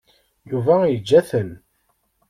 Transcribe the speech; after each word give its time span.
Yuba 0.49 0.75
yeǧǧa-ten. 0.91 1.49